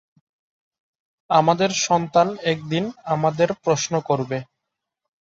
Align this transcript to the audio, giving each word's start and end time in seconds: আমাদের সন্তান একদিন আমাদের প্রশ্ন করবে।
আমাদের 1.29 1.69
সন্তান 1.85 2.27
একদিন 2.43 2.83
আমাদের 3.05 3.49
প্রশ্ন 3.63 3.93
করবে। 3.99 4.37